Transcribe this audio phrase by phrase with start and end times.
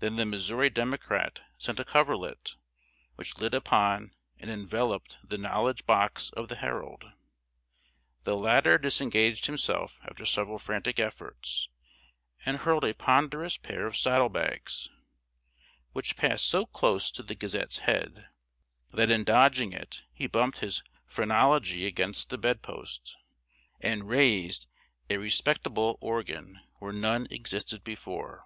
[0.00, 2.56] Then The Missouri Democrat sent a coverlet,
[3.14, 7.06] which lit upon and enveloped the knowledge box of The Herald.
[8.24, 11.70] The latter disengaged himself after several frantic efforts,
[12.44, 14.90] and hurled a ponderous pair of saddle bags,
[15.92, 18.28] which passed so close to The Gazette's head,
[18.90, 23.16] that in dodging it he bumped his phrenology against the bed post,
[23.80, 24.66] and raised
[25.08, 28.44] a respectable organ where none existed before.